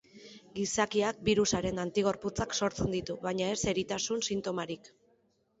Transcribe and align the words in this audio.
Gizakiak 0.53 1.19
birusaren 1.27 1.81
antigorputzak 1.83 2.57
sortzen 2.63 2.97
ditu, 2.97 3.19
baina 3.27 3.51
ez 3.57 3.61
eritasun 3.75 4.29
sintomarik. 4.31 4.95